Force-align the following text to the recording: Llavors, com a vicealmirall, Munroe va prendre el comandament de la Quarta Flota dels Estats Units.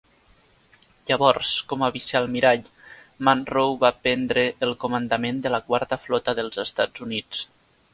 Llavors, 1.09 1.51
com 1.73 1.85
a 1.87 1.89
vicealmirall, 1.97 2.65
Munroe 3.29 3.79
va 3.87 3.95
prendre 4.09 4.49
el 4.69 4.77
comandament 4.87 5.47
de 5.47 5.57
la 5.59 5.65
Quarta 5.73 6.05
Flota 6.09 6.41
dels 6.43 6.65
Estats 6.71 7.11
Units. 7.11 7.49